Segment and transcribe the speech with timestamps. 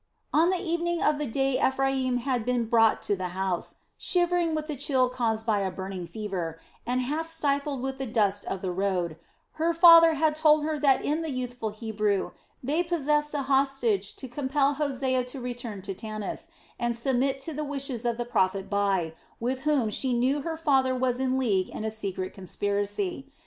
[0.33, 4.65] On the evening of, the day Ephraim bad been brought to the house, shivering with
[4.65, 9.15] the chill caused by burning fever, and half stifled with the dust of the road,
[9.61, 12.31] her father lead told her that in the youthful Hebrew
[12.63, 16.47] they possessed a hostage to compel Hosea to return to Tanis
[16.79, 20.95] and submit to the wishes of the prophet Bai, with whom she knew her father
[20.95, 23.31] was leagued in a secret conspiracy.